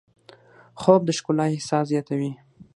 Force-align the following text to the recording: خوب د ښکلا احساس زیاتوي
خوب 0.81 1.01
د 1.05 1.09
ښکلا 1.17 1.45
احساس 1.53 1.85
زیاتوي 1.91 2.31